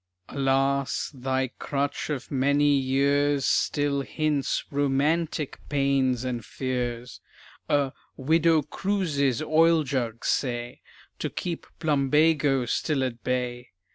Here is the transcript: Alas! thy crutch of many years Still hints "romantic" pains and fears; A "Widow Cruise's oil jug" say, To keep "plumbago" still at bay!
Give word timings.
Alas! 0.29 1.11
thy 1.13 1.51
crutch 1.59 2.09
of 2.09 2.31
many 2.31 2.75
years 2.75 3.45
Still 3.45 4.01
hints 4.01 4.65
"romantic" 4.71 5.59
pains 5.69 6.23
and 6.25 6.43
fears; 6.43 7.21
A 7.69 7.93
"Widow 8.17 8.63
Cruise's 8.63 9.43
oil 9.43 9.83
jug" 9.83 10.25
say, 10.25 10.81
To 11.19 11.29
keep 11.29 11.67
"plumbago" 11.77 12.65
still 12.65 13.03
at 13.03 13.23
bay! 13.23 13.73